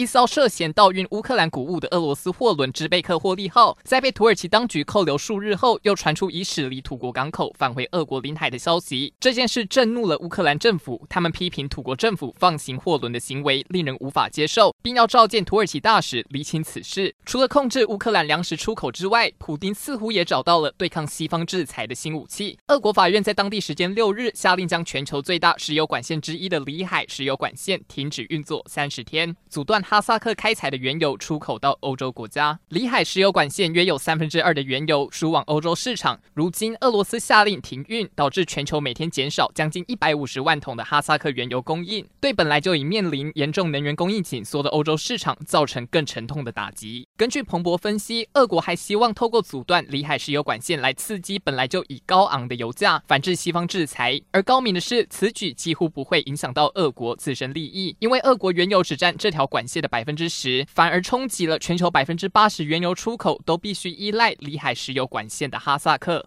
[0.00, 9.12] 一艘涉嫌盗运乌克兰谷物的俄罗斯货轮“之贝克霍利号”在被土耳其当局扣留数日后，又传出已驶离土国港口返回俄国领海的消息。
[9.20, 17.14] 这件事震怒了乌克兰政府，他们批评土国政府放行货轮的行为令人无法接受，并要召见土耳其大使厘清此事。
[17.26, 22.58] 除了控制乌克兰粮食出口之外，普丁似乎也找到了对抗西方制裁的新武器。
[22.68, 29.84] 俄国法院在当地时间六日下令将全球最大石油管线之一的里海石油管线停止运作三十天，阻断。
[29.90, 36.20] 哈萨克开采的原油出口到欧洲国家，里海石油管线约有三分之二的原油输往欧洲市场。
[36.32, 47.04] 如今，俄罗斯下令停运，导致全球每天减少将近一百五十万桶的哈萨克原油供应，对本来就已面临严重能源供应紧缩的欧洲市场造成更沉痛的打击。
[47.16, 54.20] 根据彭博分析，俄国还希望透过阻断里海石油管线来刺激本来就已高昂的油价，反制西方制裁。
[54.30, 66.18] 而高明的是，此举几乎不会影响到俄国自身利益，因为俄国原油只占这条管线的百分之十，反而冲击了全球百分之八十原油出口都必须依赖里海石油管线的哈萨克。